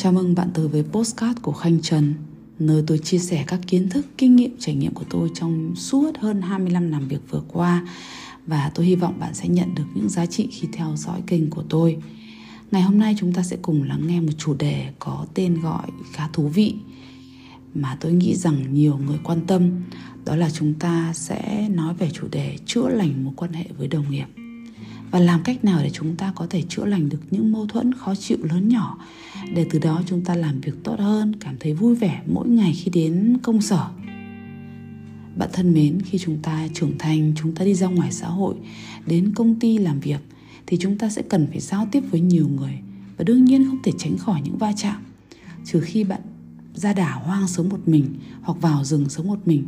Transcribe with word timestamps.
Chào 0.00 0.12
mừng 0.12 0.34
bạn 0.34 0.50
tới 0.54 0.68
với 0.68 0.82
Postcard 0.82 1.40
của 1.42 1.52
Khanh 1.52 1.80
Trần 1.82 2.14
Nơi 2.58 2.82
tôi 2.86 2.98
chia 2.98 3.18
sẻ 3.18 3.44
các 3.46 3.60
kiến 3.66 3.88
thức, 3.88 4.06
kinh 4.18 4.36
nghiệm, 4.36 4.56
trải 4.58 4.74
nghiệm 4.74 4.94
của 4.94 5.04
tôi 5.10 5.30
trong 5.34 5.76
suốt 5.76 6.18
hơn 6.18 6.42
25 6.42 6.90
năm 6.90 7.08
việc 7.08 7.20
vừa 7.30 7.42
qua. 7.48 7.86
Và 8.46 8.70
tôi 8.74 8.86
hy 8.86 8.94
vọng 8.94 9.14
bạn 9.20 9.34
sẽ 9.34 9.48
nhận 9.48 9.74
được 9.74 9.84
những 9.94 10.08
giá 10.08 10.26
trị 10.26 10.48
khi 10.52 10.68
theo 10.72 10.96
dõi 10.96 11.22
kênh 11.26 11.50
của 11.50 11.62
tôi. 11.68 11.96
Ngày 12.70 12.82
hôm 12.82 12.98
nay 12.98 13.14
chúng 13.18 13.32
ta 13.32 13.42
sẽ 13.42 13.56
cùng 13.62 13.82
lắng 13.82 14.06
nghe 14.06 14.20
một 14.20 14.32
chủ 14.38 14.54
đề 14.54 14.92
có 14.98 15.26
tên 15.34 15.60
gọi 15.60 15.86
khá 16.12 16.28
thú 16.32 16.48
vị 16.48 16.74
Mà 17.74 17.96
tôi 18.00 18.12
nghĩ 18.12 18.34
rằng 18.34 18.74
nhiều 18.74 18.98
người 19.06 19.18
quan 19.24 19.40
tâm. 19.46 19.70
Đó 20.24 20.36
là 20.36 20.50
chúng 20.50 20.74
ta 20.74 21.12
sẽ 21.14 21.68
nói 21.68 21.94
về 21.94 22.10
chủ 22.12 22.28
đề 22.30 22.56
chữa 22.66 22.88
lành 22.88 23.24
mối 23.24 23.34
quan 23.36 23.52
hệ 23.52 23.64
với 23.78 23.88
đồng 23.88 24.10
nghiệp 24.10 24.26
và 25.10 25.18
làm 25.18 25.42
cách 25.42 25.64
nào 25.64 25.80
để 25.82 25.90
chúng 25.90 26.16
ta 26.16 26.32
có 26.36 26.46
thể 26.50 26.62
chữa 26.68 26.84
lành 26.84 27.08
được 27.08 27.20
những 27.30 27.52
mâu 27.52 27.66
thuẫn 27.66 27.94
khó 27.94 28.14
chịu 28.14 28.38
lớn 28.42 28.68
nhỏ. 28.68 28.98
Để 29.54 29.66
từ 29.70 29.78
đó 29.78 30.02
chúng 30.06 30.24
ta 30.24 30.34
làm 30.34 30.60
việc 30.60 30.84
tốt 30.84 30.98
hơn, 30.98 31.36
cảm 31.40 31.56
thấy 31.60 31.74
vui 31.74 31.94
vẻ 31.94 32.22
mỗi 32.26 32.48
ngày 32.48 32.72
khi 32.72 32.90
đến 32.90 33.38
công 33.42 33.60
sở. 33.60 33.88
Bạn 35.36 35.48
thân 35.52 35.74
mến, 35.74 36.02
khi 36.02 36.18
chúng 36.18 36.38
ta 36.42 36.68
trưởng 36.74 36.98
thành, 36.98 37.32
chúng 37.36 37.54
ta 37.54 37.64
đi 37.64 37.74
ra 37.74 37.86
ngoài 37.86 38.12
xã 38.12 38.28
hội, 38.28 38.54
đến 39.06 39.32
công 39.34 39.60
ty 39.60 39.78
làm 39.78 40.00
việc, 40.00 40.20
thì 40.66 40.76
chúng 40.80 40.98
ta 40.98 41.08
sẽ 41.08 41.22
cần 41.22 41.46
phải 41.46 41.60
giao 41.60 41.88
tiếp 41.92 42.02
với 42.10 42.20
nhiều 42.20 42.48
người 42.48 42.78
và 43.16 43.24
đương 43.24 43.44
nhiên 43.44 43.66
không 43.66 43.82
thể 43.82 43.92
tránh 43.98 44.18
khỏi 44.18 44.40
những 44.44 44.58
va 44.58 44.72
chạm. 44.76 45.02
Trừ 45.64 45.80
khi 45.80 46.04
bạn 46.04 46.20
ra 46.74 46.92
đảo 46.92 47.22
hoang 47.24 47.48
sống 47.48 47.68
một 47.68 47.88
mình 47.88 48.14
hoặc 48.42 48.60
vào 48.60 48.84
rừng 48.84 49.08
sống 49.08 49.26
một 49.26 49.38
mình, 49.46 49.66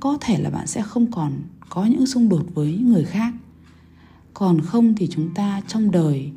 có 0.00 0.18
thể 0.20 0.38
là 0.38 0.50
bạn 0.50 0.66
sẽ 0.66 0.82
không 0.82 1.10
còn 1.10 1.32
có 1.68 1.84
những 1.84 2.06
xung 2.06 2.28
đột 2.28 2.46
với 2.54 2.72
những 2.72 2.92
người 2.92 3.04
khác 3.04 3.34
còn 4.34 4.60
không 4.60 4.94
thì 4.94 5.08
chúng 5.10 5.34
ta 5.34 5.60
trong 5.66 5.90
đời 5.90 6.32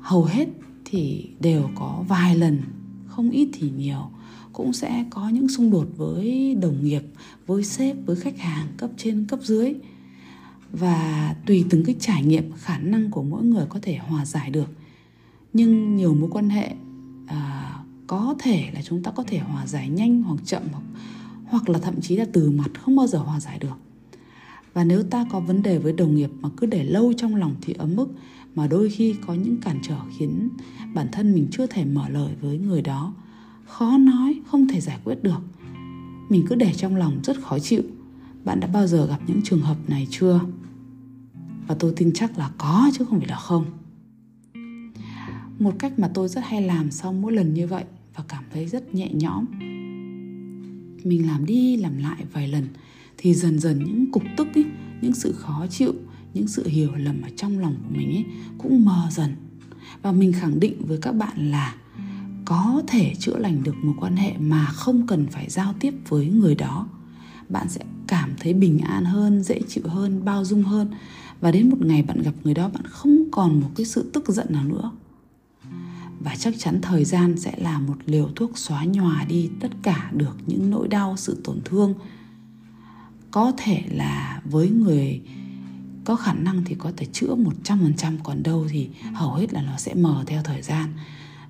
hầu 0.00 0.24
hết 0.24 0.48
thì 0.84 1.30
đều 1.40 1.70
có 1.74 2.04
vài 2.08 2.36
lần 2.36 2.62
không 3.06 3.30
ít 3.30 3.48
thì 3.52 3.70
nhiều. 3.70 4.10
Cũng 4.52 4.72
sẽ 4.72 5.04
có 5.10 5.28
những 5.28 5.48
xung 5.48 5.70
đột 5.70 5.88
với 5.96 6.54
đồng 6.54 6.84
nghiệp 6.84 7.02
với 7.46 7.64
sếp 7.64 7.96
với 8.06 8.16
khách 8.16 8.38
hàng 8.38 8.66
cấp 8.76 8.90
trên 8.96 9.26
cấp 9.26 9.38
dưới. 9.42 9.74
Và 10.72 11.34
tùy 11.46 11.64
từng 11.70 11.84
cái 11.84 11.94
trải 12.00 12.22
nghiệm 12.24 12.52
khả 12.52 12.78
năng 12.78 13.10
của 13.10 13.22
mỗi 13.22 13.42
người 13.42 13.66
có 13.68 13.78
thể 13.82 13.96
hòa 13.96 14.24
giải 14.24 14.50
được. 14.50 14.70
Nhưng 15.52 15.96
nhiều 15.96 16.14
mối 16.14 16.30
quan 16.32 16.50
hệ 16.50 16.74
à, 17.26 17.74
có 18.06 18.34
thể 18.38 18.70
là 18.74 18.82
chúng 18.82 19.02
ta 19.02 19.10
có 19.10 19.22
thể 19.22 19.38
hòa 19.38 19.66
giải 19.66 19.88
nhanh 19.88 20.22
hoặc 20.22 20.40
chậm 20.44 20.62
hoặc 20.72 20.82
hoặc 21.44 21.68
là 21.68 21.78
thậm 21.78 22.00
chí 22.00 22.16
là 22.16 22.26
từ 22.32 22.50
mặt 22.50 22.70
không 22.80 22.96
bao 22.96 23.06
giờ 23.06 23.18
hòa 23.18 23.40
giải 23.40 23.58
được 23.58 23.87
và 24.72 24.84
nếu 24.84 25.02
ta 25.02 25.26
có 25.30 25.40
vấn 25.40 25.62
đề 25.62 25.78
với 25.78 25.92
đồng 25.92 26.14
nghiệp 26.14 26.30
mà 26.40 26.48
cứ 26.56 26.66
để 26.66 26.84
lâu 26.84 27.12
trong 27.12 27.34
lòng 27.34 27.54
thì 27.60 27.72
ấm 27.72 27.96
ức, 27.96 28.08
mà 28.54 28.66
đôi 28.66 28.90
khi 28.90 29.14
có 29.26 29.34
những 29.34 29.56
cản 29.60 29.78
trở 29.82 29.98
khiến 30.18 30.48
bản 30.94 31.06
thân 31.12 31.34
mình 31.34 31.48
chưa 31.50 31.66
thể 31.66 31.84
mở 31.84 32.08
lời 32.08 32.34
với 32.40 32.58
người 32.58 32.82
đó. 32.82 33.14
Khó 33.66 33.98
nói, 33.98 34.40
không 34.46 34.68
thể 34.68 34.80
giải 34.80 34.98
quyết 35.04 35.22
được. 35.22 35.40
Mình 36.28 36.44
cứ 36.48 36.54
để 36.54 36.72
trong 36.74 36.96
lòng 36.96 37.20
rất 37.24 37.40
khó 37.42 37.58
chịu. 37.58 37.82
Bạn 38.44 38.60
đã 38.60 38.66
bao 38.66 38.86
giờ 38.86 39.06
gặp 39.06 39.20
những 39.26 39.40
trường 39.44 39.60
hợp 39.60 39.76
này 39.88 40.06
chưa? 40.10 40.40
Và 41.66 41.74
tôi 41.74 41.92
tin 41.96 42.12
chắc 42.14 42.38
là 42.38 42.50
có, 42.58 42.90
chứ 42.94 43.04
không 43.04 43.18
phải 43.18 43.28
là 43.28 43.36
không. 43.36 43.64
Một 45.58 45.74
cách 45.78 45.98
mà 45.98 46.10
tôi 46.14 46.28
rất 46.28 46.40
hay 46.44 46.62
làm 46.62 46.90
sau 46.90 47.12
mỗi 47.12 47.32
lần 47.32 47.54
như 47.54 47.66
vậy 47.66 47.84
và 48.16 48.24
cảm 48.28 48.44
thấy 48.52 48.66
rất 48.66 48.94
nhẹ 48.94 49.10
nhõm. 49.12 49.44
Mình 51.04 51.26
làm 51.26 51.46
đi 51.46 51.76
làm 51.76 51.98
lại 51.98 52.24
vài 52.32 52.48
lần 52.48 52.68
thì 53.18 53.34
dần 53.34 53.58
dần 53.58 53.84
những 53.84 54.12
cục 54.12 54.22
tức 54.36 54.48
ấy, 54.54 54.64
những 55.00 55.14
sự 55.14 55.32
khó 55.32 55.66
chịu 55.70 55.94
những 56.34 56.48
sự 56.48 56.66
hiểu 56.66 56.94
lầm 56.96 57.22
ở 57.22 57.28
trong 57.36 57.58
lòng 57.58 57.74
của 57.82 57.96
mình 57.96 58.08
ấy 58.08 58.24
cũng 58.58 58.84
mờ 58.84 59.08
dần. 59.10 59.36
Và 60.02 60.12
mình 60.12 60.32
khẳng 60.32 60.60
định 60.60 60.86
với 60.86 60.98
các 61.02 61.12
bạn 61.12 61.50
là 61.50 61.74
có 62.44 62.82
thể 62.86 63.14
chữa 63.18 63.38
lành 63.38 63.62
được 63.62 63.74
một 63.82 63.94
quan 64.00 64.16
hệ 64.16 64.32
mà 64.38 64.66
không 64.66 65.06
cần 65.06 65.26
phải 65.26 65.50
giao 65.50 65.74
tiếp 65.80 65.94
với 66.08 66.26
người 66.26 66.54
đó. 66.54 66.88
Bạn 67.48 67.68
sẽ 67.68 67.80
cảm 68.06 68.30
thấy 68.40 68.54
bình 68.54 68.78
an 68.78 69.04
hơn 69.04 69.42
dễ 69.42 69.60
chịu 69.68 69.84
hơn 69.86 70.24
bao 70.24 70.44
dung 70.44 70.62
hơn. 70.62 70.90
Và 71.40 71.50
đến 71.50 71.68
một 71.68 71.80
ngày 71.80 72.02
bạn 72.02 72.22
gặp 72.22 72.34
người 72.44 72.54
đó 72.54 72.68
bạn 72.68 72.84
không 72.86 73.30
còn 73.30 73.60
một 73.60 73.70
cái 73.76 73.86
sự 73.86 74.10
tức 74.12 74.28
giận 74.28 74.46
nào 74.50 74.64
nữa. 74.64 74.90
Và 76.20 76.36
chắc 76.38 76.54
chắn 76.58 76.80
thời 76.82 77.04
gian 77.04 77.38
sẽ 77.38 77.54
là 77.58 77.78
một 77.78 77.96
liều 78.06 78.28
thuốc 78.36 78.58
xóa 78.58 78.84
nhòa 78.84 79.24
đi 79.28 79.50
tất 79.60 79.68
cả 79.82 80.10
được 80.14 80.36
những 80.46 80.70
nỗi 80.70 80.88
đau 80.88 81.14
sự 81.16 81.40
tổn 81.44 81.60
thương 81.64 81.94
có 83.30 83.52
thể 83.56 83.82
là 83.90 84.42
với 84.44 84.70
người 84.70 85.20
có 86.04 86.16
khả 86.16 86.32
năng 86.32 86.64
thì 86.64 86.74
có 86.74 86.92
thể 86.96 87.06
chữa 87.12 87.34
100% 87.64 88.12
còn 88.22 88.42
đâu 88.42 88.66
thì 88.70 88.88
hầu 89.14 89.34
hết 89.34 89.52
là 89.52 89.62
nó 89.62 89.76
sẽ 89.76 89.94
mờ 89.94 90.24
theo 90.26 90.42
thời 90.42 90.62
gian. 90.62 90.92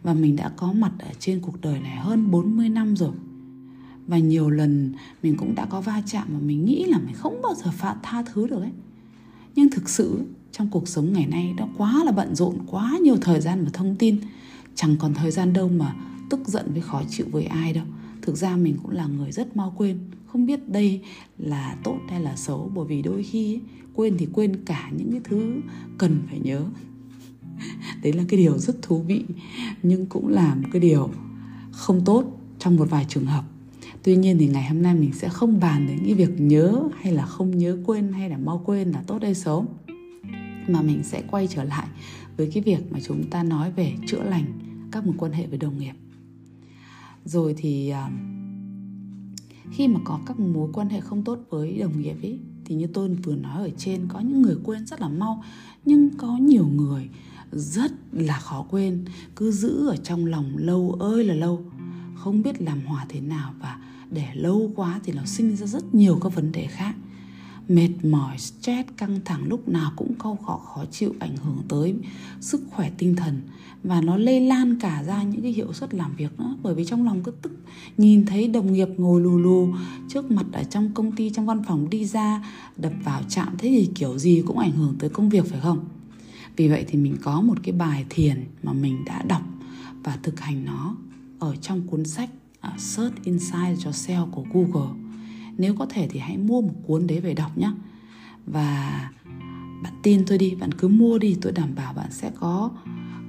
Và 0.02 0.14
mình 0.14 0.36
đã 0.36 0.48
có 0.56 0.72
mặt 0.72 0.92
ở 0.98 1.08
trên 1.18 1.40
cuộc 1.40 1.60
đời 1.60 1.80
này 1.80 1.96
hơn 1.96 2.30
40 2.30 2.68
năm 2.68 2.96
rồi. 2.96 3.12
Và 4.06 4.18
nhiều 4.18 4.50
lần 4.50 4.92
mình 5.22 5.36
cũng 5.36 5.54
đã 5.54 5.66
có 5.66 5.80
va 5.80 6.02
chạm 6.06 6.28
mà 6.32 6.38
mình 6.38 6.64
nghĩ 6.64 6.84
là 6.84 6.98
mình 6.98 7.14
không 7.14 7.42
bao 7.42 7.54
giờ 7.54 7.70
phạm 7.70 7.96
tha 8.02 8.22
thứ 8.22 8.46
được 8.46 8.60
ấy. 8.60 8.72
Nhưng 9.54 9.70
thực 9.70 9.88
sự 9.88 10.24
trong 10.52 10.68
cuộc 10.70 10.88
sống 10.88 11.12
ngày 11.12 11.26
nay 11.26 11.54
đã 11.56 11.66
quá 11.76 12.04
là 12.04 12.12
bận 12.12 12.34
rộn, 12.34 12.58
quá 12.66 12.98
nhiều 13.02 13.16
thời 13.20 13.40
gian 13.40 13.64
và 13.64 13.70
thông 13.72 13.96
tin. 13.96 14.20
Chẳng 14.74 14.96
còn 14.96 15.14
thời 15.14 15.30
gian 15.30 15.52
đâu 15.52 15.68
mà 15.68 15.94
tức 16.30 16.48
giận 16.48 16.72
với 16.72 16.80
khó 16.82 17.02
chịu 17.08 17.26
với 17.30 17.44
ai 17.44 17.72
đâu. 17.72 17.84
Thực 18.22 18.36
ra 18.36 18.56
mình 18.56 18.76
cũng 18.82 18.90
là 18.90 19.06
người 19.06 19.32
rất 19.32 19.56
mau 19.56 19.74
quên 19.76 19.98
không 20.32 20.46
biết 20.46 20.68
đây 20.68 21.00
là 21.38 21.76
tốt 21.84 21.98
hay 22.08 22.20
là 22.20 22.36
xấu 22.36 22.70
bởi 22.74 22.86
vì 22.86 23.02
đôi 23.02 23.22
khi 23.22 23.54
ấy, 23.54 23.60
quên 23.94 24.16
thì 24.18 24.28
quên 24.32 24.64
cả 24.64 24.90
những 24.96 25.10
cái 25.10 25.20
thứ 25.24 25.60
cần 25.98 26.22
phải 26.28 26.38
nhớ. 26.38 26.64
Đấy 28.02 28.12
là 28.12 28.24
cái 28.28 28.40
điều 28.40 28.58
rất 28.58 28.82
thú 28.82 29.02
vị 29.02 29.24
nhưng 29.82 30.06
cũng 30.06 30.28
là 30.28 30.54
một 30.54 30.68
cái 30.72 30.80
điều 30.80 31.10
không 31.72 32.04
tốt 32.04 32.24
trong 32.58 32.76
một 32.76 32.90
vài 32.90 33.06
trường 33.08 33.26
hợp. 33.26 33.44
Tuy 34.02 34.16
nhiên 34.16 34.38
thì 34.38 34.48
ngày 34.48 34.68
hôm 34.68 34.82
nay 34.82 34.94
mình 34.94 35.12
sẽ 35.12 35.28
không 35.28 35.60
bàn 35.60 35.86
đến 35.86 35.98
cái 36.04 36.14
việc 36.14 36.40
nhớ 36.40 36.88
hay 37.00 37.12
là 37.12 37.26
không 37.26 37.58
nhớ 37.58 37.78
quên 37.86 38.12
hay 38.12 38.30
là 38.30 38.36
mau 38.36 38.62
quên 38.66 38.90
là 38.90 39.02
tốt 39.06 39.22
hay 39.22 39.34
xấu 39.34 39.66
mà 40.68 40.82
mình 40.82 41.04
sẽ 41.04 41.22
quay 41.30 41.46
trở 41.46 41.64
lại 41.64 41.86
với 42.36 42.50
cái 42.54 42.62
việc 42.62 42.92
mà 42.92 42.98
chúng 43.06 43.30
ta 43.30 43.42
nói 43.42 43.72
về 43.72 43.92
chữa 44.06 44.22
lành 44.22 44.44
các 44.92 45.06
mối 45.06 45.14
quan 45.18 45.32
hệ 45.32 45.46
với 45.46 45.58
đồng 45.58 45.78
nghiệp. 45.78 45.94
Rồi 47.24 47.54
thì 47.58 47.92
uh, 47.92 48.37
khi 49.72 49.88
mà 49.88 50.00
có 50.04 50.20
các 50.26 50.40
mối 50.40 50.68
quan 50.72 50.88
hệ 50.88 51.00
không 51.00 51.24
tốt 51.24 51.38
với 51.50 51.78
đồng 51.78 52.00
nghiệp 52.00 52.16
ấy 52.22 52.38
thì 52.64 52.74
như 52.74 52.86
tôi 52.86 53.08
vừa 53.08 53.36
nói 53.36 53.62
ở 53.62 53.70
trên, 53.76 54.08
có 54.08 54.20
những 54.20 54.42
người 54.42 54.56
quên 54.64 54.86
rất 54.86 55.00
là 55.00 55.08
mau, 55.08 55.44
nhưng 55.84 56.10
có 56.16 56.36
nhiều 56.36 56.66
người 56.66 57.08
rất 57.52 57.92
là 58.12 58.38
khó 58.38 58.66
quên, 58.70 59.04
cứ 59.36 59.50
giữ 59.50 59.86
ở 59.88 59.96
trong 59.96 60.26
lòng 60.26 60.56
lâu 60.56 60.96
ơi 61.00 61.24
là 61.24 61.34
lâu, 61.34 61.64
không 62.14 62.42
biết 62.42 62.62
làm 62.62 62.80
hòa 62.80 63.06
thế 63.08 63.20
nào 63.20 63.54
và 63.60 63.78
để 64.10 64.28
lâu 64.34 64.72
quá 64.76 65.00
thì 65.04 65.12
nó 65.12 65.24
sinh 65.24 65.56
ra 65.56 65.66
rất 65.66 65.94
nhiều 65.94 66.18
các 66.22 66.34
vấn 66.34 66.52
đề 66.52 66.66
khác 66.66 66.94
mệt 67.68 67.88
mỏi 68.04 68.38
stress 68.38 68.88
căng 68.96 69.20
thẳng 69.24 69.44
lúc 69.48 69.68
nào 69.68 69.92
cũng 69.96 70.14
câu 70.18 70.36
khó 70.36 70.56
khó 70.56 70.84
chịu 70.90 71.14
ảnh 71.18 71.36
hưởng 71.36 71.62
tới 71.68 71.94
sức 72.40 72.62
khỏe 72.70 72.90
tinh 72.98 73.16
thần. 73.16 73.40
Và 73.82 74.00
nó 74.00 74.16
lây 74.16 74.40
lan 74.40 74.80
cả 74.80 75.02
ra 75.06 75.22
những 75.22 75.42
cái 75.42 75.52
hiệu 75.52 75.72
suất 75.72 75.94
làm 75.94 76.16
việc 76.16 76.40
nữa. 76.40 76.56
Bởi 76.62 76.74
vì 76.74 76.84
trong 76.84 77.04
lòng 77.04 77.22
cứ 77.22 77.30
tức 77.30 77.52
nhìn 77.98 78.26
thấy 78.26 78.48
đồng 78.48 78.72
nghiệp 78.72 78.88
ngồi 78.96 79.20
lù 79.20 79.38
lù 79.38 79.68
trước 80.08 80.30
mặt 80.30 80.46
ở 80.52 80.64
trong 80.64 80.90
công 80.94 81.12
ty 81.12 81.30
trong 81.30 81.46
văn 81.46 81.62
phòng 81.68 81.90
đi 81.90 82.04
ra 82.04 82.44
đập 82.76 82.92
vào 83.04 83.22
chạm 83.28 83.48
thế 83.58 83.68
thì 83.68 83.90
kiểu 83.94 84.18
gì 84.18 84.42
cũng 84.46 84.58
ảnh 84.58 84.72
hưởng 84.72 84.96
tới 84.98 85.10
công 85.10 85.28
việc 85.28 85.46
phải 85.46 85.60
không? 85.60 85.84
Vì 86.56 86.68
vậy 86.68 86.84
thì 86.88 86.98
mình 86.98 87.16
có 87.22 87.40
một 87.40 87.58
cái 87.62 87.72
bài 87.72 88.04
thiền 88.10 88.44
mà 88.62 88.72
mình 88.72 89.04
đã 89.04 89.22
đọc 89.22 89.42
và 90.04 90.18
thực 90.22 90.40
hành 90.40 90.64
nó 90.64 90.96
ở 91.38 91.56
trong 91.56 91.86
cuốn 91.86 92.04
sách 92.04 92.30
uh, 92.74 92.80
Search 92.80 93.24
Inside 93.24 93.74
Yourself 93.74 94.30
của 94.30 94.44
Google 94.52 95.07
nếu 95.58 95.74
có 95.74 95.86
thể 95.86 96.08
thì 96.10 96.18
hãy 96.18 96.38
mua 96.38 96.60
một 96.60 96.74
cuốn 96.86 97.06
đấy 97.06 97.20
về 97.20 97.34
đọc 97.34 97.58
nhé 97.58 97.72
và 98.46 99.10
bạn 99.82 99.92
tin 100.02 100.24
tôi 100.26 100.38
đi, 100.38 100.54
bạn 100.54 100.74
cứ 100.74 100.88
mua 100.88 101.18
đi, 101.18 101.36
tôi 101.40 101.52
đảm 101.52 101.74
bảo 101.74 101.92
bạn 101.92 102.12
sẽ 102.12 102.30
có 102.40 102.70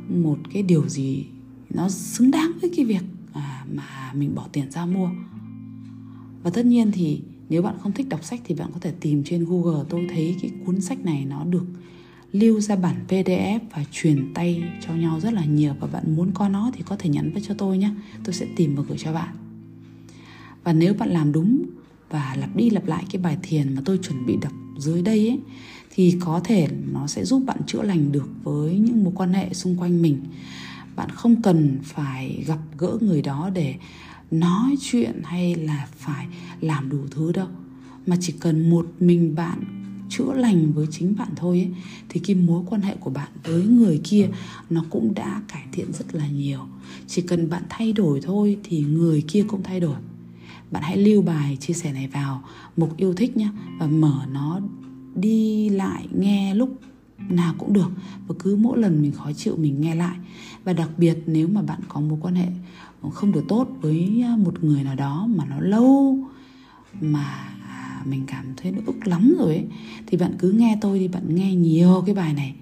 một 0.09 0.37
cái 0.53 0.63
điều 0.63 0.89
gì 0.89 1.25
nó 1.69 1.89
xứng 1.89 2.31
đáng 2.31 2.51
với 2.61 2.71
cái 2.75 2.85
việc 2.85 3.03
à, 3.33 3.65
mà 3.73 4.13
mình 4.13 4.35
bỏ 4.35 4.47
tiền 4.51 4.71
ra 4.71 4.85
mua. 4.85 5.09
Và 6.43 6.49
tất 6.49 6.65
nhiên 6.65 6.91
thì 6.91 7.21
nếu 7.49 7.61
bạn 7.61 7.75
không 7.79 7.91
thích 7.91 8.09
đọc 8.09 8.23
sách 8.23 8.41
thì 8.45 8.55
bạn 8.55 8.69
có 8.73 8.79
thể 8.79 8.93
tìm 8.99 9.23
trên 9.23 9.45
Google, 9.45 9.83
tôi 9.89 10.07
thấy 10.09 10.35
cái 10.41 10.51
cuốn 10.65 10.81
sách 10.81 11.05
này 11.05 11.25
nó 11.25 11.43
được 11.43 11.65
lưu 12.31 12.59
ra 12.59 12.75
bản 12.75 12.95
PDF 13.07 13.59
và 13.71 13.85
truyền 13.91 14.33
tay 14.33 14.63
cho 14.87 14.93
nhau 14.93 15.19
rất 15.19 15.33
là 15.33 15.45
nhiều. 15.45 15.73
Và 15.79 15.87
bạn 15.87 16.15
muốn 16.15 16.31
có 16.33 16.49
nó 16.49 16.71
thì 16.73 16.83
có 16.85 16.95
thể 16.99 17.09
nhắn 17.09 17.31
với 17.33 17.41
cho 17.47 17.53
tôi 17.57 17.77
nhé 17.77 17.91
tôi 18.23 18.33
sẽ 18.33 18.47
tìm 18.55 18.75
và 18.75 18.83
gửi 18.87 18.97
cho 18.97 19.13
bạn. 19.13 19.35
Và 20.63 20.73
nếu 20.73 20.93
bạn 20.93 21.09
làm 21.09 21.31
đúng 21.31 21.65
và 22.09 22.35
lặp 22.39 22.55
đi 22.55 22.69
lặp 22.69 22.85
lại 22.85 23.03
cái 23.11 23.21
bài 23.21 23.37
thiền 23.41 23.75
mà 23.75 23.81
tôi 23.85 23.97
chuẩn 23.97 24.25
bị 24.25 24.37
đọc 24.41 24.53
dưới 24.77 25.01
đây 25.01 25.27
ấy 25.27 25.39
thì 25.95 26.17
có 26.19 26.41
thể 26.43 26.67
nó 26.93 27.07
sẽ 27.07 27.25
giúp 27.25 27.43
bạn 27.45 27.57
chữa 27.67 27.81
lành 27.81 28.11
được 28.11 28.29
với 28.43 28.79
những 28.79 29.03
mối 29.03 29.13
quan 29.15 29.33
hệ 29.33 29.53
xung 29.53 29.77
quanh 29.77 30.01
mình. 30.01 30.19
Bạn 30.95 31.09
không 31.09 31.41
cần 31.41 31.79
phải 31.83 32.43
gặp 32.47 32.59
gỡ 32.77 32.97
người 33.01 33.21
đó 33.21 33.49
để 33.53 33.75
nói 34.31 34.75
chuyện 34.81 35.21
hay 35.23 35.55
là 35.55 35.87
phải 35.97 36.27
làm 36.61 36.89
đủ 36.89 36.99
thứ 37.11 37.31
đâu 37.31 37.47
mà 38.05 38.15
chỉ 38.21 38.33
cần 38.39 38.69
một 38.69 38.87
mình 38.99 39.35
bạn 39.35 39.63
chữa 40.09 40.33
lành 40.33 40.73
với 40.73 40.87
chính 40.91 41.15
bạn 41.15 41.29
thôi 41.35 41.57
ấy, 41.57 41.69
thì 42.09 42.19
cái 42.19 42.35
mối 42.35 42.63
quan 42.69 42.81
hệ 42.81 42.95
của 42.99 43.09
bạn 43.09 43.29
với 43.43 43.63
người 43.63 44.01
kia 44.03 44.29
nó 44.69 44.85
cũng 44.89 45.13
đã 45.13 45.41
cải 45.47 45.63
thiện 45.71 45.93
rất 45.93 46.15
là 46.15 46.27
nhiều. 46.27 46.59
Chỉ 47.07 47.21
cần 47.21 47.49
bạn 47.49 47.63
thay 47.69 47.93
đổi 47.93 48.21
thôi 48.21 48.57
thì 48.63 48.79
người 48.81 49.23
kia 49.27 49.45
cũng 49.47 49.63
thay 49.63 49.79
đổi 49.79 49.95
bạn 50.71 50.83
hãy 50.83 50.97
lưu 50.97 51.21
bài 51.21 51.57
chia 51.59 51.73
sẻ 51.73 51.93
này 51.93 52.07
vào 52.07 52.43
mục 52.77 52.97
yêu 52.97 53.13
thích 53.13 53.37
nhé 53.37 53.49
và 53.79 53.87
mở 53.87 54.25
nó 54.31 54.59
đi 55.15 55.69
lại 55.69 56.07
nghe 56.17 56.55
lúc 56.55 56.79
nào 57.29 57.55
cũng 57.57 57.73
được. 57.73 57.91
Và 58.27 58.35
cứ 58.39 58.55
mỗi 58.55 58.79
lần 58.79 59.01
mình 59.01 59.11
khó 59.11 59.31
chịu 59.31 59.57
mình 59.57 59.81
nghe 59.81 59.95
lại. 59.95 60.17
Và 60.63 60.73
đặc 60.73 60.89
biệt 60.97 61.17
nếu 61.25 61.47
mà 61.47 61.61
bạn 61.61 61.79
có 61.87 61.99
mối 62.01 62.19
quan 62.21 62.35
hệ 62.35 62.47
không 63.13 63.31
được 63.31 63.43
tốt 63.47 63.67
với 63.81 64.23
một 64.37 64.63
người 64.63 64.83
nào 64.83 64.95
đó 64.95 65.27
mà 65.35 65.45
nó 65.45 65.59
lâu 65.59 66.17
mà 67.01 67.55
mình 68.05 68.23
cảm 68.27 68.45
thấy 68.57 68.71
nó 68.71 68.79
ức 68.85 69.07
lắm 69.07 69.35
rồi 69.39 69.55
ấy, 69.55 69.65
thì 70.07 70.17
bạn 70.17 70.35
cứ 70.39 70.51
nghe 70.51 70.77
tôi 70.81 70.99
đi, 70.99 71.07
bạn 71.07 71.35
nghe 71.35 71.55
nhiều 71.55 72.03
cái 72.05 72.15
bài 72.15 72.33
này 72.33 72.55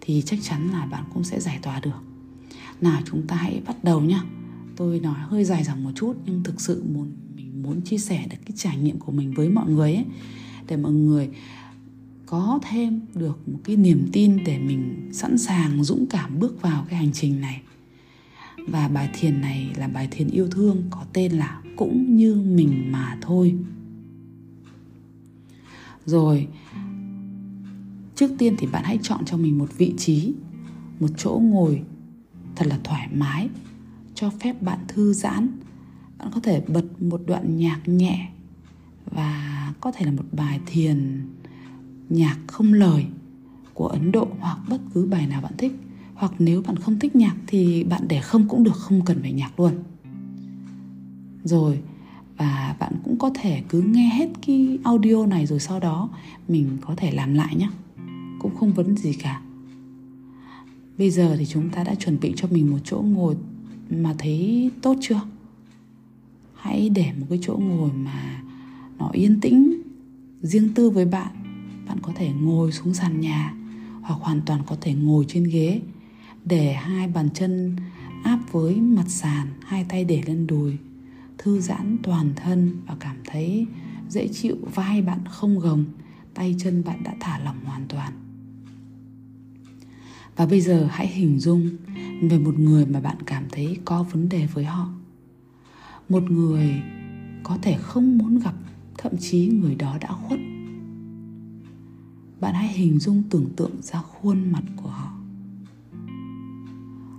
thì 0.00 0.22
chắc 0.26 0.38
chắn 0.42 0.68
là 0.72 0.86
bạn 0.86 1.04
cũng 1.14 1.24
sẽ 1.24 1.40
giải 1.40 1.58
tỏa 1.62 1.80
được. 1.80 2.00
Nào, 2.80 3.00
chúng 3.04 3.26
ta 3.26 3.36
hãy 3.36 3.62
bắt 3.66 3.84
đầu 3.84 4.00
nhá. 4.00 4.22
Tôi 4.76 5.00
nói 5.00 5.14
hơi 5.18 5.44
dài 5.44 5.64
dòng 5.64 5.84
một 5.84 5.90
chút 5.94 6.16
nhưng 6.26 6.42
thực 6.42 6.60
sự 6.60 6.84
muốn 6.94 7.12
muốn 7.62 7.80
chia 7.80 7.98
sẻ 7.98 8.26
được 8.30 8.36
cái 8.46 8.56
trải 8.56 8.76
nghiệm 8.76 8.98
của 8.98 9.12
mình 9.12 9.32
với 9.32 9.48
mọi 9.48 9.70
người 9.70 9.94
ấy, 9.94 10.04
để 10.66 10.76
mọi 10.76 10.92
người 10.92 11.28
có 12.26 12.60
thêm 12.70 13.00
được 13.14 13.48
một 13.48 13.58
cái 13.64 13.76
niềm 13.76 14.08
tin 14.12 14.44
để 14.44 14.58
mình 14.58 15.10
sẵn 15.12 15.38
sàng, 15.38 15.84
dũng 15.84 16.06
cảm 16.06 16.38
bước 16.38 16.62
vào 16.62 16.86
cái 16.88 16.98
hành 16.98 17.12
trình 17.12 17.40
này. 17.40 17.62
Và 18.68 18.88
bài 18.88 19.10
thiền 19.14 19.40
này 19.40 19.70
là 19.76 19.88
bài 19.88 20.08
thiền 20.10 20.28
yêu 20.28 20.48
thương, 20.48 20.82
có 20.90 21.04
tên 21.12 21.32
là 21.32 21.62
cũng 21.76 22.16
như 22.16 22.34
mình 22.34 22.92
mà 22.92 23.18
thôi. 23.20 23.54
Rồi, 26.06 26.48
trước 28.14 28.30
tiên 28.38 28.54
thì 28.58 28.66
bạn 28.66 28.84
hãy 28.84 28.98
chọn 29.02 29.24
cho 29.24 29.36
mình 29.36 29.58
một 29.58 29.68
vị 29.78 29.94
trí, 29.98 30.32
một 31.00 31.08
chỗ 31.16 31.40
ngồi 31.42 31.82
thật 32.56 32.66
là 32.66 32.78
thoải 32.84 33.08
mái, 33.14 33.48
cho 34.14 34.30
phép 34.30 34.62
bạn 34.62 34.78
thư 34.88 35.12
giãn 35.12 35.48
bạn 36.22 36.30
có 36.34 36.40
thể 36.40 36.60
bật 36.68 37.02
một 37.02 37.20
đoạn 37.26 37.56
nhạc 37.56 37.80
nhẹ 37.86 38.28
và 39.10 39.72
có 39.80 39.92
thể 39.92 40.06
là 40.06 40.12
một 40.12 40.24
bài 40.32 40.60
thiền 40.66 41.26
nhạc 42.08 42.38
không 42.46 42.72
lời 42.72 43.06
của 43.74 43.86
Ấn 43.86 44.12
Độ 44.12 44.28
hoặc 44.40 44.58
bất 44.68 44.80
cứ 44.94 45.06
bài 45.06 45.26
nào 45.26 45.40
bạn 45.40 45.52
thích. 45.58 45.72
Hoặc 46.14 46.32
nếu 46.38 46.62
bạn 46.62 46.76
không 46.76 46.98
thích 46.98 47.16
nhạc 47.16 47.36
thì 47.46 47.84
bạn 47.84 48.02
để 48.08 48.20
không 48.20 48.48
cũng 48.48 48.64
được, 48.64 48.76
không 48.76 49.04
cần 49.04 49.18
phải 49.22 49.32
nhạc 49.32 49.60
luôn. 49.60 49.72
Rồi, 51.44 51.78
và 52.36 52.76
bạn 52.78 52.92
cũng 53.04 53.18
có 53.18 53.30
thể 53.34 53.62
cứ 53.68 53.80
nghe 53.80 54.10
hết 54.14 54.28
cái 54.46 54.78
audio 54.84 55.26
này 55.26 55.46
rồi 55.46 55.60
sau 55.60 55.80
đó 55.80 56.08
mình 56.48 56.78
có 56.80 56.94
thể 56.96 57.10
làm 57.10 57.34
lại 57.34 57.56
nhé 57.56 57.68
cũng 58.38 58.56
không 58.56 58.72
vấn 58.72 58.96
gì 58.96 59.12
cả. 59.12 59.42
Bây 60.98 61.10
giờ 61.10 61.36
thì 61.38 61.46
chúng 61.46 61.68
ta 61.68 61.84
đã 61.84 61.94
chuẩn 61.94 62.20
bị 62.20 62.32
cho 62.36 62.48
mình 62.50 62.70
một 62.70 62.78
chỗ 62.84 62.98
ngồi 62.98 63.36
mà 63.90 64.14
thấy 64.18 64.70
tốt 64.82 64.96
chưa? 65.00 65.20
Hãy 66.62 66.88
để 66.88 67.12
một 67.20 67.26
cái 67.30 67.38
chỗ 67.42 67.56
ngồi 67.56 67.90
mà 67.92 68.42
nó 68.98 69.10
yên 69.12 69.40
tĩnh, 69.40 69.82
riêng 70.42 70.74
tư 70.74 70.90
với 70.90 71.04
bạn. 71.04 71.32
Bạn 71.88 71.98
có 72.02 72.12
thể 72.14 72.32
ngồi 72.40 72.72
xuống 72.72 72.94
sàn 72.94 73.20
nhà 73.20 73.54
hoặc 74.02 74.18
hoàn 74.20 74.40
toàn 74.46 74.60
có 74.66 74.76
thể 74.80 74.94
ngồi 74.94 75.24
trên 75.28 75.44
ghế, 75.44 75.80
để 76.44 76.72
hai 76.72 77.08
bàn 77.08 77.28
chân 77.34 77.76
áp 78.24 78.38
với 78.52 78.80
mặt 78.80 79.04
sàn, 79.08 79.46
hai 79.66 79.84
tay 79.88 80.04
để 80.04 80.22
lên 80.26 80.46
đùi, 80.46 80.76
thư 81.38 81.60
giãn 81.60 81.96
toàn 82.02 82.32
thân 82.36 82.76
và 82.86 82.96
cảm 83.00 83.16
thấy 83.24 83.66
dễ 84.08 84.28
chịu 84.28 84.56
vai 84.74 85.02
bạn 85.02 85.20
không 85.30 85.58
gồng, 85.58 85.84
tay 86.34 86.54
chân 86.58 86.84
bạn 86.84 87.02
đã 87.04 87.14
thả 87.20 87.38
lỏng 87.38 87.64
hoàn 87.64 87.88
toàn. 87.88 88.12
Và 90.36 90.46
bây 90.46 90.60
giờ 90.60 90.88
hãy 90.90 91.06
hình 91.06 91.38
dung 91.38 91.70
về 92.22 92.38
một 92.38 92.58
người 92.58 92.86
mà 92.86 93.00
bạn 93.00 93.16
cảm 93.26 93.44
thấy 93.50 93.76
có 93.84 94.02
vấn 94.02 94.28
đề 94.28 94.46
với 94.46 94.64
họ 94.64 94.88
một 96.08 96.30
người 96.30 96.82
có 97.42 97.58
thể 97.62 97.76
không 97.80 98.18
muốn 98.18 98.38
gặp, 98.38 98.54
thậm 98.98 99.12
chí 99.20 99.46
người 99.48 99.74
đó 99.74 99.98
đã 100.00 100.12
khuất. 100.12 100.40
Bạn 102.40 102.54
hãy 102.54 102.68
hình 102.68 102.98
dung 102.98 103.22
tưởng 103.30 103.50
tượng 103.56 103.82
ra 103.82 104.02
khuôn 104.02 104.52
mặt 104.52 104.64
của 104.76 104.88
họ. 104.88 105.12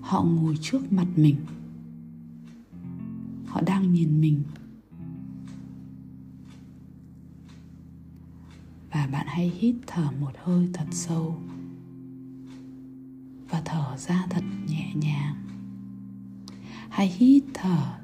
Họ 0.01 0.23
ngồi 0.23 0.57
trước 0.61 0.91
mặt 0.91 1.07
mình. 1.15 1.35
Họ 3.45 3.61
đang 3.61 3.93
nhìn 3.93 4.21
mình. 4.21 4.43
Và 8.91 9.07
bạn 9.11 9.25
hãy 9.29 9.51
hít 9.59 9.75
thở 9.87 10.11
một 10.19 10.31
hơi 10.43 10.69
thật 10.73 10.87
sâu. 10.91 11.37
Và 13.49 13.61
thở 13.65 13.97
ra 13.97 14.25
thật 14.29 14.43
nhẹ 14.67 14.93
nhàng. 14.95 15.35
Hãy 16.89 17.07
hít 17.07 17.43
thở 17.53 18.02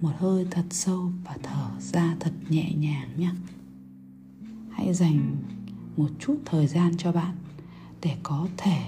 một 0.00 0.12
hơi 0.18 0.46
thật 0.50 0.64
sâu 0.70 1.12
và 1.24 1.36
thở 1.42 1.70
ra 1.80 2.16
thật 2.20 2.32
nhẹ 2.48 2.72
nhàng 2.74 3.08
nhé. 3.16 3.30
Hãy 4.70 4.94
dành 4.94 5.36
một 5.96 6.08
chút 6.18 6.36
thời 6.44 6.66
gian 6.66 6.96
cho 6.98 7.12
bạn 7.12 7.36
để 8.02 8.16
có 8.22 8.48
thể 8.56 8.78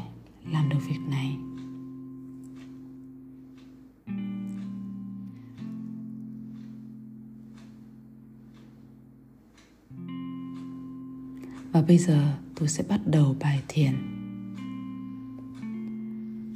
làm 0.53 0.69
được 0.69 0.79
việc 0.89 1.01
này. 1.11 1.37
Và 11.73 11.83
bây 11.83 11.99
giờ 11.99 12.39
tôi 12.55 12.69
sẽ 12.69 12.85
bắt 12.89 13.01
đầu 13.07 13.37
bài 13.41 13.63
thiền. 13.69 13.93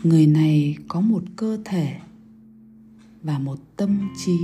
Người 0.03 0.27
này 0.27 0.77
có 0.89 1.01
một 1.01 1.23
cơ 1.37 1.59
thể 1.65 2.01
và 3.27 3.39
một 3.39 3.59
tâm 3.77 4.09
trí 4.17 4.39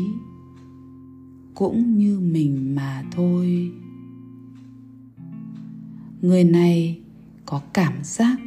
cũng 1.54 1.98
như 1.98 2.20
mình 2.20 2.74
mà 2.74 3.04
thôi. 3.10 3.72
Người 6.22 6.44
này 6.44 7.00
có 7.46 7.62
cảm 7.72 8.04
giác, 8.04 8.40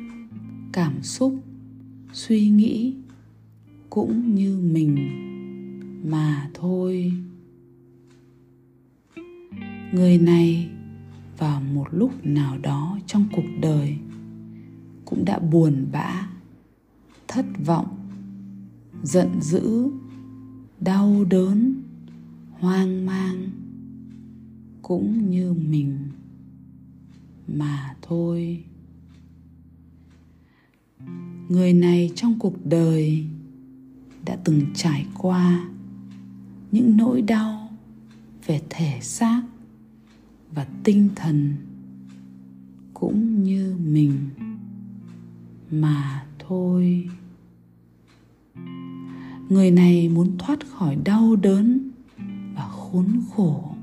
cảm 0.74 1.04
xúc, 1.04 1.36
suy 2.14 2.50
nghĩ 2.50 2.96
cũng 3.90 4.36
như 4.36 4.60
mình 4.60 4.96
mà 6.06 6.50
thôi. 6.54 7.14
Người 9.94 10.18
này 10.18 10.70
vào 11.38 11.62
một 11.62 11.88
lúc 11.92 12.12
nào 12.24 12.58
đó 12.58 13.00
trong 13.08 13.26
cuộc 13.36 13.48
đời 13.62 13.98
cũng 15.06 15.26
đã 15.26 15.40
buồn 15.40 15.88
bã, 15.92 16.30
thất 17.28 17.46
vọng, 17.65 17.98
giận 19.04 19.42
dữ 19.42 19.89
đau 20.82 21.25
đớn, 21.29 21.82
hoang 22.51 23.05
mang 23.05 23.50
cũng 24.82 25.29
như 25.29 25.53
mình 25.53 25.98
mà 27.48 27.96
thôi. 28.01 28.63
Người 31.50 31.74
này 31.74 32.12
trong 32.15 32.39
cuộc 32.39 32.65
đời 32.65 33.25
đã 34.25 34.38
từng 34.44 34.62
trải 34.75 35.05
qua 35.17 35.70
những 36.72 36.98
nỗi 36.98 37.22
đau 37.22 37.70
về 38.46 38.62
thể 38.70 39.00
xác 39.01 39.41
và 40.51 40.67
tinh 40.84 41.10
thần 41.15 41.55
cũng 42.94 43.44
như 43.44 43.75
mình 43.86 44.29
mà 45.72 46.25
thôi 46.39 47.10
người 49.50 49.72
này 49.72 50.10
muốn 50.10 50.38
thoát 50.38 50.60
khỏi 50.68 50.96
đau 51.04 51.36
đớn 51.36 51.90
và 52.56 52.68
khốn 52.70 53.08
khổ. 53.32 53.75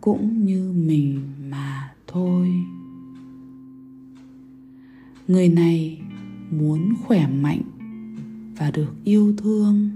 Cũng 0.00 0.44
như 0.44 0.72
mình 0.72 1.20
mà 1.50 1.94
thôi. 2.06 2.48
Người 5.28 5.48
này 5.48 6.00
muốn 6.50 6.94
khỏe 7.02 7.26
mạnh 7.26 7.62
và 8.56 8.70
được 8.70 8.94
yêu 9.04 9.34
thương. 9.36 9.90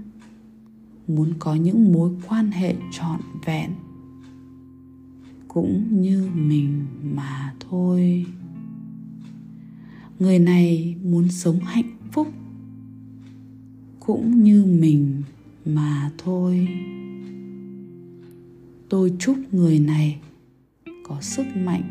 Muốn 1.07 1.33
có 1.39 1.55
những 1.55 1.91
mối 1.93 2.11
quan 2.27 2.51
hệ 2.51 2.75
trọn 2.91 3.19
vẹn. 3.45 3.71
Cũng 5.47 6.01
như 6.01 6.29
mình 6.35 6.85
mà 7.15 7.53
thôi. 7.69 8.25
Người 10.19 10.39
này 10.39 10.95
muốn 11.03 11.27
sống 11.29 11.59
hạnh 11.59 11.97
phúc 12.11 12.27
cũng 14.07 14.43
như 14.43 14.65
mình 14.65 15.23
mà 15.65 16.11
thôi. 16.17 16.67
Tôi 18.89 19.13
chúc 19.19 19.37
người 19.51 19.79
này 19.79 20.19
có 21.07 21.21
sức 21.21 21.45
mạnh, 21.55 21.83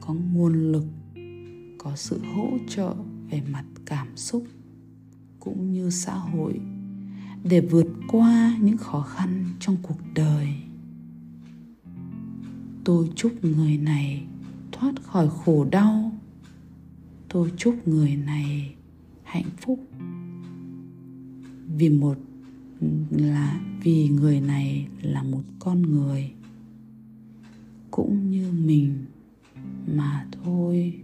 có 0.00 0.14
nguồn 0.14 0.72
lực, 0.72 0.84
có 1.78 1.96
sự 1.96 2.20
hỗ 2.34 2.58
trợ 2.68 2.94
về 3.30 3.42
mặt 3.52 3.64
cảm 3.84 4.16
xúc 4.16 4.46
cũng 5.40 5.72
như 5.72 5.90
xã 5.90 6.14
hội 6.14 6.60
để 7.44 7.60
vượt 7.60 7.86
qua 8.08 8.56
những 8.60 8.76
khó 8.76 9.00
khăn 9.00 9.44
trong 9.60 9.76
cuộc 9.82 10.00
đời. 10.14 10.48
Tôi 12.84 13.10
chúc 13.14 13.44
người 13.44 13.76
này 13.76 14.22
thoát 14.72 14.92
khỏi 15.02 15.28
khổ 15.44 15.66
đau. 15.70 16.12
Tôi 17.28 17.52
chúc 17.56 17.88
người 17.88 18.16
này 18.16 18.74
hạnh 19.22 19.50
phúc 19.60 19.80
vì 21.80 21.88
một 21.88 22.18
là 23.10 23.60
vì 23.82 24.08
người 24.08 24.40
này 24.40 24.88
là 25.02 25.22
một 25.22 25.42
con 25.58 25.82
người, 25.82 26.32
cũng 27.90 28.30
như 28.30 28.52
mình 28.52 29.04
mà 29.96 30.26
thôi. 30.44 31.00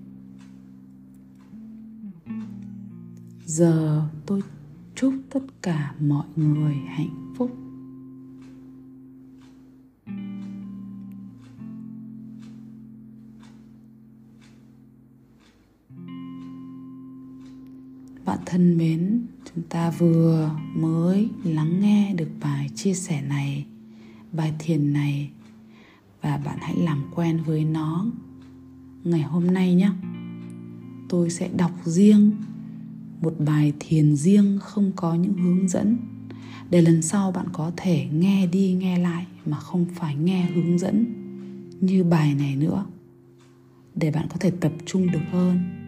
Giờ 3.45 4.09
tôi 4.26 4.42
chúc 4.95 5.14
tất 5.30 5.62
cả 5.62 5.95
mọi 6.00 6.26
người 6.37 6.75
hạnh 6.75 7.35
phúc. 7.37 7.56
Bạn 18.25 18.38
thân 18.47 18.78
mến 18.78 19.26
chúng 19.56 19.64
ta 19.64 19.90
vừa 19.90 20.50
mới 20.75 21.28
lắng 21.44 21.80
nghe 21.80 22.14
được 22.14 22.28
bài 22.40 22.70
chia 22.75 22.94
sẻ 22.94 23.22
này, 23.22 23.66
bài 24.32 24.52
thiền 24.58 24.92
này. 24.92 25.30
Và 26.22 26.36
bạn 26.36 26.58
hãy 26.60 26.75
làm 26.76 27.04
quen 27.14 27.42
với 27.46 27.64
nó 27.64 28.06
ngày 29.04 29.22
hôm 29.22 29.46
nay 29.46 29.75
nhé. 29.75 29.90
Tôi 31.08 31.30
sẽ 31.30 31.48
đọc 31.56 31.70
riêng 31.84 32.30
một 33.22 33.34
bài 33.38 33.72
thiền 33.80 34.16
riêng 34.16 34.58
không 34.62 34.92
có 34.96 35.14
những 35.14 35.34
hướng 35.34 35.68
dẫn. 35.68 35.96
Để 36.70 36.82
lần 36.82 37.02
sau 37.02 37.32
bạn 37.32 37.46
có 37.52 37.72
thể 37.76 38.06
nghe 38.12 38.46
đi 38.46 38.72
nghe 38.72 38.98
lại 38.98 39.26
mà 39.46 39.56
không 39.56 39.86
phải 39.94 40.16
nghe 40.16 40.50
hướng 40.50 40.78
dẫn 40.78 41.06
như 41.80 42.04
bài 42.04 42.34
này 42.34 42.56
nữa. 42.56 42.86
Để 43.94 44.10
bạn 44.10 44.26
có 44.30 44.36
thể 44.40 44.50
tập 44.50 44.72
trung 44.86 45.10
được 45.10 45.22
hơn 45.30 45.86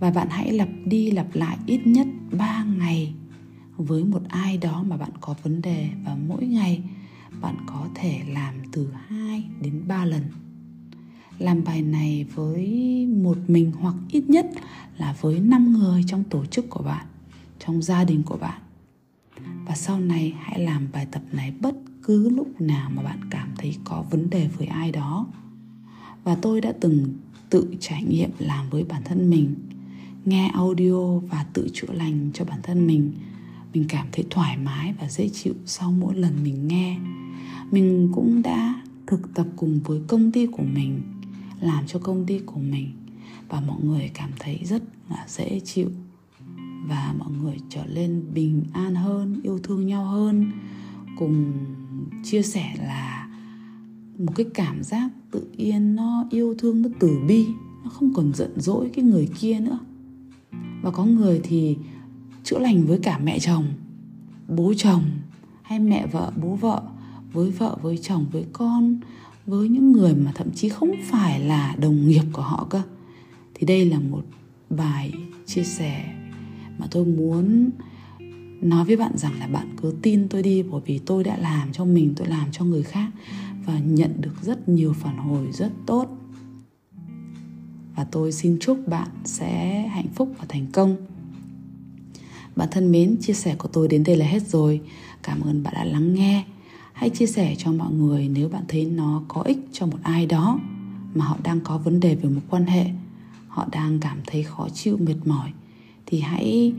và 0.00 0.10
bạn 0.10 0.28
hãy 0.30 0.52
lặp 0.52 0.68
đi 0.84 1.10
lặp 1.10 1.26
lại 1.34 1.58
ít 1.66 1.86
nhất 1.86 2.06
3 2.38 2.64
ngày 2.64 3.14
với 3.76 4.04
một 4.04 4.22
ai 4.28 4.58
đó 4.58 4.82
mà 4.82 4.96
bạn 4.96 5.10
có 5.20 5.34
vấn 5.42 5.62
đề 5.62 5.88
và 6.04 6.16
mỗi 6.28 6.46
ngày 6.46 6.82
bạn 7.40 7.54
có 7.66 7.88
thể 7.94 8.20
làm 8.28 8.54
từ 8.72 8.88
2 9.08 9.44
đến 9.60 9.82
3 9.88 10.04
lần. 10.04 10.22
Làm 11.38 11.64
bài 11.64 11.82
này 11.82 12.26
với 12.34 12.66
một 13.06 13.38
mình 13.48 13.72
hoặc 13.80 13.94
ít 14.10 14.30
nhất 14.30 14.46
là 14.96 15.16
với 15.20 15.40
5 15.40 15.72
người 15.72 16.04
trong 16.06 16.24
tổ 16.24 16.46
chức 16.46 16.70
của 16.70 16.82
bạn, 16.82 17.06
trong 17.58 17.82
gia 17.82 18.04
đình 18.04 18.22
của 18.22 18.36
bạn. 18.36 18.60
Và 19.66 19.74
sau 19.74 20.00
này 20.00 20.34
hãy 20.38 20.60
làm 20.60 20.88
bài 20.92 21.06
tập 21.10 21.22
này 21.32 21.52
bất 21.60 21.74
cứ 22.02 22.28
lúc 22.30 22.60
nào 22.60 22.90
mà 22.94 23.02
bạn 23.02 23.20
cảm 23.30 23.48
thấy 23.56 23.76
có 23.84 24.04
vấn 24.10 24.30
đề 24.30 24.48
với 24.48 24.66
ai 24.66 24.92
đó. 24.92 25.26
Và 26.24 26.34
tôi 26.34 26.60
đã 26.60 26.72
từng 26.80 27.14
tự 27.50 27.74
trải 27.80 28.02
nghiệm 28.02 28.30
làm 28.38 28.70
với 28.70 28.84
bản 28.84 29.02
thân 29.04 29.30
mình 29.30 29.54
nghe 30.24 30.50
audio 30.54 31.18
và 31.18 31.46
tự 31.52 31.68
chữa 31.72 31.92
lành 31.92 32.30
cho 32.34 32.44
bản 32.44 32.60
thân 32.62 32.86
mình. 32.86 33.12
Mình 33.74 33.84
cảm 33.88 34.06
thấy 34.12 34.24
thoải 34.30 34.56
mái 34.56 34.94
và 35.00 35.08
dễ 35.08 35.28
chịu 35.28 35.54
sau 35.66 35.92
mỗi 35.92 36.14
lần 36.14 36.32
mình 36.44 36.68
nghe. 36.68 36.98
Mình 37.70 38.10
cũng 38.14 38.42
đã 38.42 38.82
thực 39.06 39.34
tập 39.34 39.46
cùng 39.56 39.80
với 39.84 40.00
công 40.08 40.32
ty 40.32 40.46
của 40.46 40.62
mình, 40.62 41.02
làm 41.60 41.86
cho 41.86 41.98
công 41.98 42.26
ty 42.26 42.38
của 42.38 42.60
mình 42.60 42.90
và 43.48 43.60
mọi 43.60 43.80
người 43.82 44.10
cảm 44.14 44.30
thấy 44.38 44.60
rất 44.64 44.82
là 45.10 45.24
dễ 45.28 45.60
chịu 45.64 45.90
và 46.88 47.14
mọi 47.18 47.30
người 47.42 47.56
trở 47.68 47.86
lên 47.86 48.24
bình 48.34 48.64
an 48.72 48.94
hơn, 48.94 49.40
yêu 49.42 49.58
thương 49.62 49.86
nhau 49.86 50.04
hơn, 50.04 50.52
cùng 51.18 51.52
chia 52.24 52.42
sẻ 52.42 52.74
là 52.78 53.28
một 54.18 54.32
cái 54.36 54.46
cảm 54.54 54.82
giác 54.82 55.10
tự 55.30 55.50
yên, 55.56 55.96
nó 55.96 56.26
yêu 56.30 56.54
thương, 56.58 56.82
nó 56.82 56.88
từ 57.00 57.18
bi, 57.28 57.46
nó 57.84 57.90
không 57.90 58.14
còn 58.14 58.32
giận 58.34 58.52
dỗi 58.56 58.90
cái 58.94 59.04
người 59.04 59.28
kia 59.38 59.60
nữa 59.60 59.78
và 60.82 60.90
có 60.90 61.04
người 61.04 61.40
thì 61.44 61.76
chữa 62.44 62.58
lành 62.58 62.86
với 62.86 62.98
cả 62.98 63.18
mẹ 63.18 63.38
chồng, 63.38 63.64
bố 64.48 64.74
chồng 64.76 65.02
hay 65.62 65.78
mẹ 65.78 66.06
vợ, 66.06 66.32
bố 66.42 66.54
vợ, 66.54 66.82
với 67.32 67.50
vợ, 67.50 67.76
với 67.82 67.98
chồng, 67.98 68.26
với 68.32 68.44
con, 68.52 69.00
với 69.46 69.68
những 69.68 69.92
người 69.92 70.14
mà 70.14 70.32
thậm 70.34 70.50
chí 70.54 70.68
không 70.68 70.92
phải 71.04 71.40
là 71.40 71.76
đồng 71.80 72.08
nghiệp 72.08 72.24
của 72.32 72.42
họ 72.42 72.66
cơ. 72.70 72.82
Thì 73.54 73.66
đây 73.66 73.84
là 73.84 73.98
một 73.98 74.22
bài 74.70 75.12
chia 75.46 75.64
sẻ 75.64 76.14
mà 76.78 76.86
tôi 76.90 77.04
muốn 77.04 77.70
nói 78.62 78.84
với 78.84 78.96
bạn 78.96 79.12
rằng 79.16 79.38
là 79.38 79.46
bạn 79.46 79.68
cứ 79.82 79.94
tin 80.02 80.28
tôi 80.28 80.42
đi, 80.42 80.62
bởi 80.62 80.80
vì 80.86 80.98
tôi 80.98 81.24
đã 81.24 81.36
làm 81.36 81.72
cho 81.72 81.84
mình, 81.84 82.12
tôi 82.16 82.26
làm 82.26 82.48
cho 82.52 82.64
người 82.64 82.82
khác 82.82 83.10
và 83.66 83.78
nhận 83.78 84.20
được 84.20 84.42
rất 84.42 84.68
nhiều 84.68 84.92
phản 84.92 85.16
hồi 85.16 85.46
rất 85.52 85.72
tốt 85.86 86.17
và 87.98 88.04
tôi 88.04 88.32
xin 88.32 88.58
chúc 88.60 88.88
bạn 88.88 89.08
sẽ 89.24 89.82
hạnh 89.88 90.08
phúc 90.14 90.34
và 90.38 90.44
thành 90.48 90.66
công. 90.72 90.96
Bạn 92.56 92.68
thân 92.70 92.92
mến, 92.92 93.16
chia 93.20 93.32
sẻ 93.32 93.54
của 93.58 93.68
tôi 93.68 93.88
đến 93.88 94.04
đây 94.04 94.16
là 94.16 94.26
hết 94.26 94.42
rồi. 94.42 94.80
Cảm 95.22 95.40
ơn 95.40 95.62
bạn 95.62 95.74
đã 95.74 95.84
lắng 95.84 96.14
nghe. 96.14 96.44
Hãy 96.92 97.10
chia 97.10 97.26
sẻ 97.26 97.54
cho 97.58 97.72
mọi 97.72 97.92
người 97.92 98.28
nếu 98.28 98.48
bạn 98.48 98.62
thấy 98.68 98.84
nó 98.84 99.22
có 99.28 99.42
ích 99.42 99.58
cho 99.72 99.86
một 99.86 99.98
ai 100.02 100.26
đó 100.26 100.60
mà 101.14 101.24
họ 101.24 101.36
đang 101.42 101.60
có 101.60 101.78
vấn 101.78 102.00
đề 102.00 102.14
về 102.14 102.28
một 102.28 102.40
quan 102.50 102.66
hệ, 102.66 102.86
họ 103.48 103.66
đang 103.72 104.00
cảm 104.00 104.18
thấy 104.26 104.42
khó 104.42 104.68
chịu, 104.74 104.96
mệt 104.96 105.16
mỏi, 105.24 105.52
thì 106.06 106.20
hãy 106.20 106.72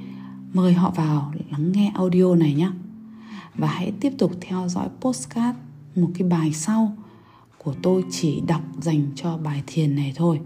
mời 0.53 0.73
họ 0.73 0.89
vào 0.89 1.33
lắng 1.51 1.71
nghe 1.71 1.91
audio 1.95 2.35
này 2.35 2.53
nhé 2.53 2.71
và 3.55 3.67
hãy 3.67 3.93
tiếp 3.99 4.13
tục 4.17 4.31
theo 4.41 4.67
dõi 4.67 4.87
postcard 5.01 5.57
một 5.95 6.09
cái 6.13 6.27
bài 6.27 6.53
sau 6.53 6.97
của 7.57 7.73
tôi 7.81 8.03
chỉ 8.11 8.41
đọc 8.47 8.61
dành 8.81 9.07
cho 9.15 9.37
bài 9.37 9.63
thiền 9.67 9.95
này 9.95 10.13
thôi 10.15 10.39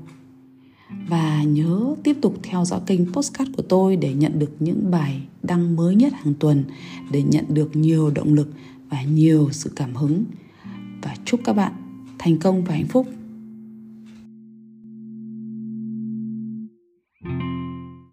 và 1.07 1.43
nhớ 1.43 1.95
tiếp 2.03 2.17
tục 2.21 2.35
theo 2.43 2.65
dõi 2.65 2.79
kênh 2.85 3.13
postcard 3.13 3.51
của 3.57 3.63
tôi 3.63 3.95
để 3.95 4.13
nhận 4.13 4.39
được 4.39 4.51
những 4.59 4.91
bài 4.91 5.21
đăng 5.43 5.75
mới 5.75 5.95
nhất 5.95 6.13
hàng 6.13 6.33
tuần, 6.39 6.63
để 7.11 7.23
nhận 7.23 7.45
được 7.49 7.75
nhiều 7.75 8.11
động 8.15 8.33
lực 8.33 8.49
và 8.89 9.03
nhiều 9.03 9.49
sự 9.51 9.71
cảm 9.75 9.95
hứng. 9.95 10.23
Và 11.01 11.15
chúc 11.25 11.39
các 11.43 11.53
bạn 11.53 11.71
thành 12.19 12.37
công 12.37 12.63
và 12.63 12.73
hạnh 12.73 12.87
phúc. 12.87 13.07